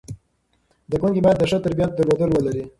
زده 0.87 0.97
کوونکي 1.01 1.21
باید 1.23 1.37
د 1.39 1.43
ښه 1.49 1.57
تربیت 1.65 1.89
درلودل 1.93 2.29
ولري. 2.33 2.63